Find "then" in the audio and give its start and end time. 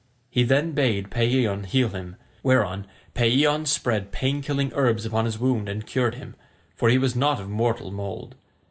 0.41-0.71